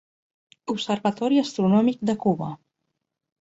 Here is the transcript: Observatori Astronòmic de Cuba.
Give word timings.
Observatori 0.73 1.37
Astronòmic 1.43 2.01
de 2.11 2.17
Cuba. 2.25 2.49